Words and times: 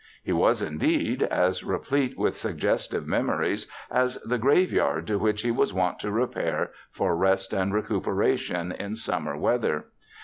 He 0.23 0.31
was, 0.31 0.63
indeed, 0.63 1.21
as 1.21 1.63
replete 1.63 2.17
with 2.17 2.35
suggestive 2.35 3.05
memories 3.05 3.67
as 3.91 4.15
the 4.23 4.39
graveyard 4.39 5.05
to 5.05 5.19
which 5.19 5.43
he 5.43 5.51
was 5.51 5.75
wont 5.75 5.99
to 5.99 6.09
repair 6.09 6.71
for 6.91 7.15
rest 7.15 7.53
and 7.53 7.71
recuperation 7.71 8.71
in 8.71 8.95
summer 8.95 9.37
weather. 9.37 9.85